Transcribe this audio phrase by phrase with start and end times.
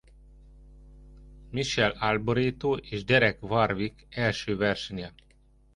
[1.51, 5.13] Michele Alboreto és Derek Warwick első versenye.